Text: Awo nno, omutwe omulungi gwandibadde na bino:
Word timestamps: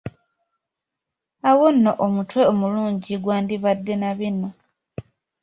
Awo 1.49 1.65
nno, 1.75 1.91
omutwe 2.05 2.41
omulungi 2.51 3.13
gwandibadde 3.23 3.93
na 4.01 4.11
bino: 4.19 4.49